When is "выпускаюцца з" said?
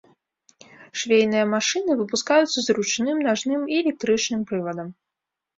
2.01-2.77